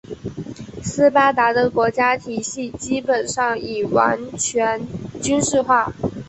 [0.83, 4.81] 斯巴达的国家体系基本上已完全
[5.21, 5.93] 军事化。